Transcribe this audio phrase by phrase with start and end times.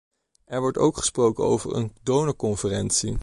[0.45, 3.17] Er wordt ook gesproken over een donorconferentie.